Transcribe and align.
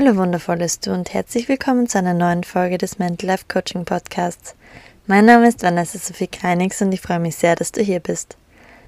Hallo 0.00 0.14
wundervolles 0.14 0.78
Du 0.78 0.92
und 0.92 1.12
herzlich 1.12 1.48
willkommen 1.48 1.88
zu 1.88 1.98
einer 1.98 2.14
neuen 2.14 2.44
Folge 2.44 2.78
des 2.78 3.00
Mental 3.00 3.30
Life 3.30 3.46
Coaching 3.48 3.84
Podcasts. 3.84 4.54
Mein 5.08 5.24
Name 5.24 5.48
ist 5.48 5.64
Vanessa 5.64 5.98
Sophie 5.98 6.28
Kreinix 6.28 6.80
und 6.80 6.92
ich 6.92 7.00
freue 7.00 7.18
mich 7.18 7.34
sehr, 7.34 7.56
dass 7.56 7.72
du 7.72 7.82
hier 7.82 7.98
bist. 7.98 8.36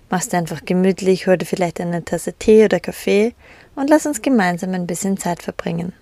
Machst 0.08 0.32
du 0.32 0.36
einfach 0.36 0.64
gemütlich, 0.64 1.26
hol 1.26 1.36
dir 1.36 1.46
vielleicht 1.46 1.80
eine 1.80 2.04
Tasse 2.04 2.32
Tee 2.34 2.64
oder 2.64 2.78
Kaffee 2.78 3.34
und 3.74 3.90
lass 3.90 4.06
uns 4.06 4.22
gemeinsam 4.22 4.72
ein 4.72 4.86
bisschen 4.86 5.16
Zeit 5.16 5.42
verbringen. 5.42 5.94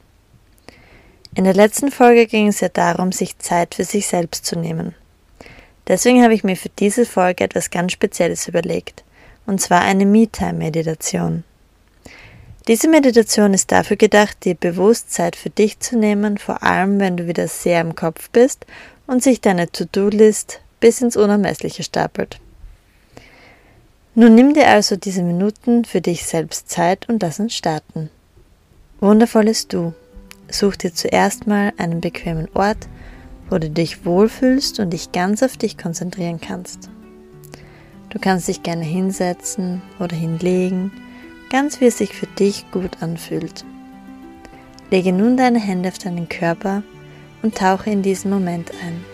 In 1.35 1.45
der 1.45 1.55
letzten 1.55 1.91
Folge 1.91 2.27
ging 2.27 2.49
es 2.49 2.61
ja 2.61 2.69
darum, 2.69 3.11
sich 3.11 3.39
Zeit 3.39 3.77
für 3.77 3.85
sich 3.85 4.09
selbst 4.09 4.45
zu 4.45 4.59
nehmen. 4.59 4.95
Deswegen 5.87 6.23
habe 6.23 6.35
ich 6.35 6.45
mir 6.45 6.57
für 6.57 6.69
diese 6.69 7.07
Folge 7.07 7.45
etwas 7.45 7.71
ganz 7.71 7.93
Spezielles 7.93 8.47
überlegt, 8.47 9.05
und 9.47 9.59
zwar 9.59 9.81
eine 9.81 10.05
Me-Time-Meditation. 10.05 11.45
Diese 12.69 12.87
Meditation 12.87 13.55
ist 13.55 13.73
dafür 13.73 13.97
gedacht, 13.97 14.45
dir 14.45 14.55
bewusst 14.55 15.11
Zeit 15.11 15.37
für 15.37 15.49
dich 15.49 15.81
zu 15.81 15.97
nehmen, 15.97 16.37
vor 16.37 16.63
allem 16.63 17.01
wenn 17.01 17.17
du 17.17 17.27
wieder 17.27 17.49
sehr 17.49 17.81
im 17.81 17.95
Kopf 17.95 18.29
bist 18.29 18.67
und 19.07 19.23
sich 19.23 19.41
deine 19.41 19.73
To-Do-List 19.73 20.61
bis 20.79 21.01
ins 21.01 21.17
Unermessliche 21.17 21.83
stapelt. 21.83 22.39
Nun 24.15 24.35
nimm 24.35 24.53
dir 24.53 24.69
also 24.69 24.97
diese 24.97 25.23
Minuten 25.23 25.87
für 25.87 26.03
dich 26.03 26.27
selbst 26.27 26.69
Zeit 26.69 27.09
und 27.09 27.23
lass 27.23 27.41
uns 27.41 27.55
starten. 27.55 28.11
Wundervolles 29.01 29.69
Du. 29.69 29.95
Such 30.51 30.77
dir 30.77 30.93
zuerst 30.93 31.47
mal 31.47 31.73
einen 31.79 32.03
bequemen 32.03 32.49
Ort, 32.53 32.87
wo 33.49 33.57
du 33.57 33.71
dich 33.71 34.05
wohlfühlst 34.05 34.79
und 34.79 34.91
dich 34.91 35.13
ganz 35.13 35.43
auf 35.43 35.57
dich 35.57 35.79
konzentrieren 35.79 36.39
kannst. 36.39 36.91
Du 38.11 38.19
kannst 38.19 38.47
dich 38.47 38.63
gerne 38.63 38.85
hinsetzen 38.85 39.81
oder 39.99 40.17
hinlegen 40.17 40.93
ganz 41.51 41.81
wie 41.81 41.87
es 41.87 41.99
sich 41.99 42.15
für 42.15 42.27
dich 42.27 42.71
gut 42.71 43.03
anfühlt. 43.03 43.65
Lege 44.91 45.13
nun 45.13 45.37
deine 45.37 45.59
Hände 45.59 45.89
auf 45.89 45.99
deinen 45.99 46.29
Körper 46.29 46.83
und 47.43 47.57
tauche 47.57 47.91
in 47.91 48.03
diesen 48.03 48.31
Moment 48.31 48.71
ein. 48.83 49.05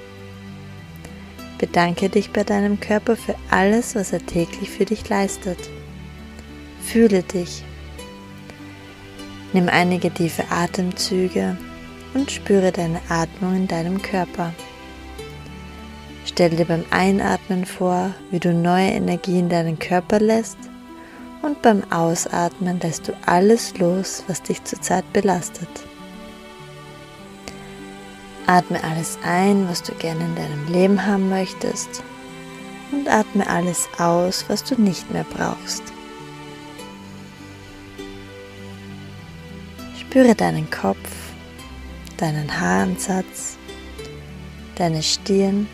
Bedanke 1.58 2.08
dich 2.08 2.30
bei 2.30 2.44
deinem 2.44 2.80
Körper 2.80 3.16
für 3.16 3.34
alles, 3.50 3.94
was 3.94 4.12
er 4.12 4.24
täglich 4.24 4.70
für 4.70 4.84
dich 4.84 5.08
leistet. 5.08 5.58
Fühle 6.82 7.22
dich. 7.22 7.64
Nimm 9.52 9.68
einige 9.68 10.10
tiefe 10.10 10.44
Atemzüge 10.50 11.56
und 12.12 12.30
spüre 12.30 12.72
deine 12.72 13.00
Atmung 13.08 13.56
in 13.56 13.68
deinem 13.68 14.02
Körper. 14.02 14.52
Stell 16.26 16.50
dir 16.50 16.64
beim 16.64 16.84
Einatmen 16.90 17.64
vor, 17.64 18.14
wie 18.30 18.40
du 18.40 18.52
neue 18.52 18.90
Energie 18.90 19.38
in 19.38 19.48
deinen 19.48 19.78
Körper 19.78 20.18
lässt 20.18 20.58
und 21.44 21.60
beim 21.60 21.82
Ausatmen 21.92 22.80
lässt 22.80 23.06
du 23.06 23.12
alles 23.26 23.76
los, 23.76 24.24
was 24.26 24.42
dich 24.42 24.64
zurzeit 24.64 25.04
belastet. 25.12 25.68
Atme 28.46 28.82
alles 28.82 29.18
ein, 29.22 29.68
was 29.68 29.82
du 29.82 29.92
gerne 29.94 30.24
in 30.24 30.34
deinem 30.34 30.72
Leben 30.72 31.06
haben 31.06 31.28
möchtest 31.28 32.02
und 32.92 33.08
atme 33.08 33.46
alles 33.46 33.88
aus, 33.98 34.44
was 34.48 34.64
du 34.64 34.80
nicht 34.80 35.10
mehr 35.10 35.24
brauchst. 35.24 35.82
Spüre 40.00 40.34
deinen 40.34 40.70
Kopf, 40.70 41.10
deinen 42.16 42.58
Haaransatz, 42.58 43.58
deine 44.76 45.02
Stirn, 45.02 45.66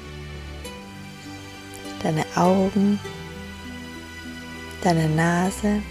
deine 2.02 2.24
Augen, 2.34 2.98
deine 4.82 5.08
Nase, 5.08 5.82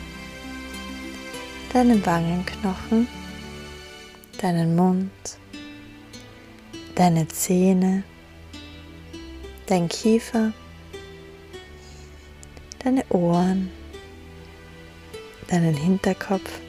deinen 1.71 2.03
Wangenknochen, 2.05 3.07
deinen 4.41 4.75
Mund, 4.75 5.11
deine 6.95 7.27
Zähne, 7.27 8.03
dein 9.67 9.87
Kiefer, 9.87 10.53
deine 12.83 13.05
Ohren, 13.09 13.69
deinen 15.47 15.75
Hinterkopf, 15.75 16.59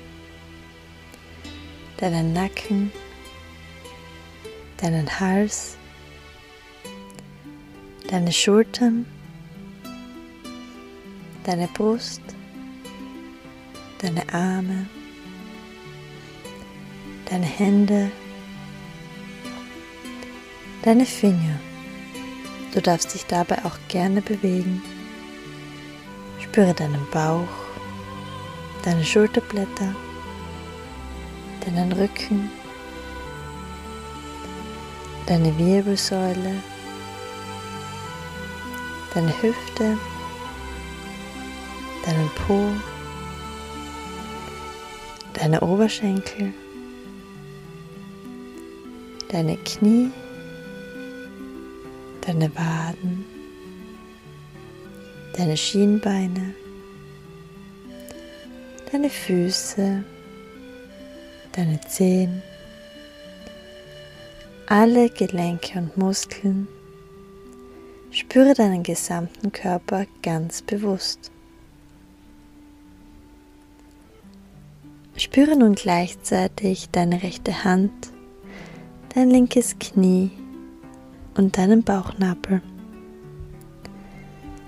deinen 1.96 2.32
Nacken, 2.34 2.92
deinen 4.76 5.20
Hals, 5.20 5.76
deine 8.08 8.32
Schultern, 8.32 9.06
deine 11.50 11.66
Brust, 11.66 12.22
deine 13.98 14.22
Arme, 14.32 14.86
deine 17.28 17.44
Hände, 17.44 18.12
deine 20.82 21.04
Finger. 21.04 21.58
Du 22.72 22.80
darfst 22.80 23.14
dich 23.14 23.26
dabei 23.26 23.64
auch 23.64 23.76
gerne 23.88 24.22
bewegen. 24.22 24.80
Spüre 26.40 26.72
deinen 26.72 27.04
Bauch, 27.10 27.48
deine 28.84 29.04
Schulterblätter, 29.04 29.92
deinen 31.64 31.90
Rücken, 31.90 32.48
deine 35.26 35.58
Wirbelsäule, 35.58 36.62
deine 39.14 39.42
Hüfte, 39.42 39.98
deinen 42.04 42.30
Po, 42.30 42.72
deine 45.34 45.60
Oberschenkel, 45.60 46.52
deine 49.28 49.56
Knie, 49.58 50.10
deine 52.26 52.54
Waden, 52.54 53.24
deine 55.36 55.56
Schienbeine, 55.56 56.54
deine 58.90 59.10
Füße, 59.10 60.04
deine 61.52 61.80
Zehen, 61.82 62.42
alle 64.66 65.10
Gelenke 65.10 65.78
und 65.78 65.96
Muskeln. 65.96 66.68
Spüre 68.12 68.54
deinen 68.54 68.82
gesamten 68.82 69.52
Körper 69.52 70.06
ganz 70.22 70.62
bewusst. 70.62 71.30
Spüre 75.20 75.54
nun 75.54 75.74
gleichzeitig 75.74 76.88
deine 76.92 77.22
rechte 77.22 77.62
Hand, 77.62 77.92
dein 79.14 79.28
linkes 79.28 79.78
Knie 79.78 80.30
und 81.36 81.58
deinen 81.58 81.82
Bauchnabel. 81.82 82.62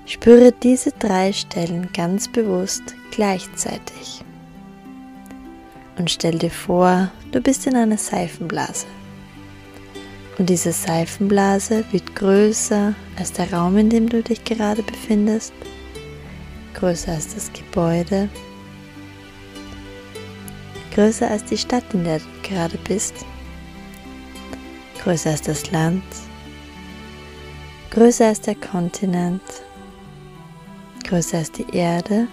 Spüre 0.05 0.53
diese 0.53 0.91
drei 0.91 1.33
Stellen 1.33 1.89
ganz 1.95 2.31
bewusst 2.31 2.83
gleichzeitig. 3.13 4.23
Und 5.97 6.11
stell 6.11 6.39
dir 6.39 6.51
vor, 6.51 7.11
du 7.31 7.41
bist 7.41 7.67
in 7.67 7.75
einer 7.75 7.97
Seifenblase. 7.97 8.85
Und 10.37 10.51
diese 10.51 10.73
Seifenblase 10.73 11.83
wird 11.93 12.15
größer 12.15 12.95
als 13.17 13.33
der 13.33 13.51
Raum, 13.55 13.79
in 13.79 13.89
dem 13.89 14.07
du 14.07 14.23
dich 14.23 14.45
gerade 14.45 14.83
befindest, 14.83 15.55
größer 16.75 17.13
als 17.13 17.35
das 17.35 17.51
Gebäude 17.55 18.29
größer 20.95 21.31
als 21.31 21.45
die 21.45 21.59
Stadt, 21.59 21.85
in 21.93 22.05
der 22.05 22.19
du 22.19 22.25
gerade 22.43 22.79
bist, 22.79 23.15
größer 25.03 25.31
als 25.31 25.43
das 25.43 25.71
Land, 25.71 26.05
größer 27.91 28.27
als 28.27 28.41
der 28.41 28.55
Kontinent, 28.55 29.43
größer 31.05 31.39
als 31.39 31.53
die 31.53 31.67
Erde, 31.75 32.29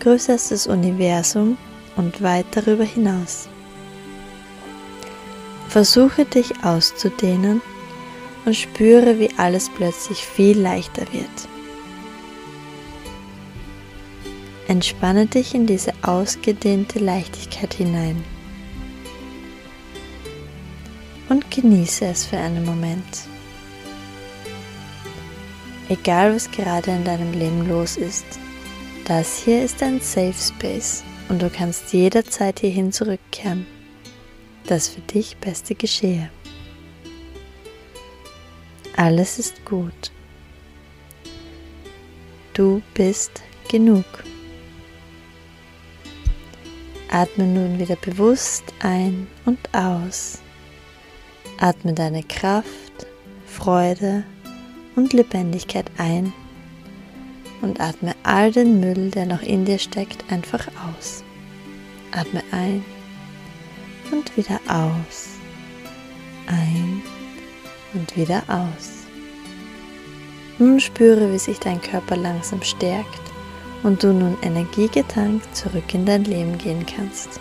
größer 0.00 0.32
als 0.34 0.48
das 0.48 0.66
Universum 0.66 1.56
und 1.96 2.22
weit 2.22 2.46
darüber 2.52 2.84
hinaus. 2.84 3.48
Versuche 5.68 6.24
dich 6.24 6.52
auszudehnen 6.64 7.62
und 8.44 8.54
spüre, 8.54 9.18
wie 9.18 9.30
alles 9.38 9.70
plötzlich 9.70 10.18
viel 10.18 10.60
leichter 10.60 11.02
wird. 11.12 11.51
Entspanne 14.72 15.26
dich 15.26 15.54
in 15.54 15.66
diese 15.66 15.92
ausgedehnte 16.00 16.98
Leichtigkeit 16.98 17.74
hinein 17.74 18.24
und 21.28 21.50
genieße 21.50 22.06
es 22.06 22.24
für 22.24 22.38
einen 22.38 22.64
Moment. 22.64 23.04
Egal 25.90 26.34
was 26.34 26.50
gerade 26.50 26.90
in 26.90 27.04
deinem 27.04 27.34
Leben 27.34 27.68
los 27.68 27.98
ist, 27.98 28.24
das 29.04 29.42
hier 29.44 29.62
ist 29.62 29.82
ein 29.82 30.00
Safe 30.00 30.32
Space 30.32 31.04
und 31.28 31.42
du 31.42 31.50
kannst 31.50 31.92
jederzeit 31.92 32.60
hierhin 32.60 32.92
zurückkehren. 32.92 33.66
Das 34.66 34.88
für 34.88 35.02
dich 35.02 35.36
Beste 35.36 35.74
geschehe. 35.74 36.30
Alles 38.96 39.38
ist 39.38 39.66
gut. 39.66 40.10
Du 42.54 42.80
bist 42.94 43.42
genug. 43.68 44.06
Atme 47.14 47.44
nun 47.44 47.78
wieder 47.78 47.96
bewusst 47.96 48.64
ein 48.80 49.26
und 49.44 49.58
aus. 49.74 50.40
Atme 51.58 51.92
deine 51.92 52.22
Kraft, 52.22 53.06
Freude 53.44 54.24
und 54.96 55.12
Lebendigkeit 55.12 55.90
ein 55.98 56.32
und 57.60 57.80
atme 57.80 58.14
all 58.22 58.50
den 58.50 58.80
Müll, 58.80 59.10
der 59.10 59.26
noch 59.26 59.42
in 59.42 59.66
dir 59.66 59.78
steckt, 59.78 60.24
einfach 60.32 60.66
aus. 60.88 61.22
Atme 62.12 62.42
ein 62.50 62.82
und 64.10 64.34
wieder 64.38 64.58
aus. 64.66 65.28
Ein 66.46 67.02
und 67.92 68.16
wieder 68.16 68.42
aus. 68.48 69.04
Nun 70.58 70.80
spüre, 70.80 71.30
wie 71.30 71.38
sich 71.38 71.58
dein 71.60 71.82
Körper 71.82 72.16
langsam 72.16 72.62
stärkt 72.62 73.31
und 73.82 74.02
du 74.02 74.12
nun 74.12 74.36
energiegetankt 74.42 75.54
zurück 75.54 75.92
in 75.92 76.06
dein 76.06 76.24
Leben 76.24 76.58
gehen 76.58 76.86
kannst. 76.86 77.40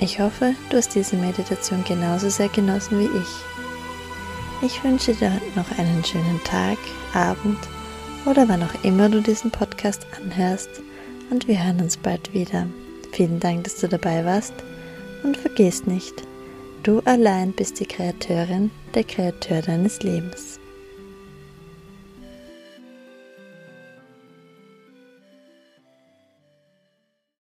Ich 0.00 0.20
hoffe, 0.20 0.54
du 0.70 0.76
hast 0.76 0.94
diese 0.94 1.16
Meditation 1.16 1.84
genauso 1.84 2.28
sehr 2.28 2.48
genossen 2.48 2.98
wie 2.98 3.18
ich. 3.18 3.28
Ich 4.62 4.82
wünsche 4.82 5.14
dir 5.14 5.40
noch 5.54 5.78
einen 5.78 6.04
schönen 6.04 6.42
Tag, 6.44 6.78
Abend 7.12 7.58
oder 8.26 8.48
wann 8.48 8.62
auch 8.62 8.84
immer 8.84 9.08
du 9.08 9.20
diesen 9.20 9.50
Podcast 9.50 10.06
anhörst 10.16 10.70
und 11.30 11.46
wir 11.48 11.62
hören 11.64 11.80
uns 11.80 11.96
bald 11.96 12.32
wieder. 12.34 12.66
Vielen 13.12 13.40
Dank, 13.40 13.64
dass 13.64 13.76
du 13.76 13.88
dabei 13.88 14.24
warst 14.24 14.54
und 15.22 15.36
vergiss 15.36 15.86
nicht, 15.86 16.14
du 16.82 17.00
allein 17.04 17.52
bist 17.52 17.78
die 17.80 17.86
Kreateurin, 17.86 18.70
der 18.94 19.04
Kreateur 19.04 19.62
deines 19.62 20.02
Lebens. 20.02 20.58